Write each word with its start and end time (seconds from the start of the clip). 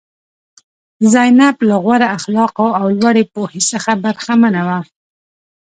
زینب 1.11 1.57
له 1.69 1.75
غوره 1.83 2.07
اخلاقو 2.17 2.67
او 2.79 2.85
لوړې 2.99 3.23
پوهې 3.33 3.61
څخه 3.71 3.91
برخمنه 4.03 4.61
وه. 4.67 4.79